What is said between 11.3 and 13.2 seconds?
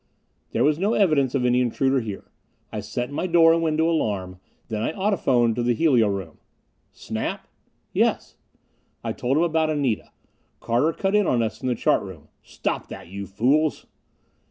us from the chart room. "Stop that,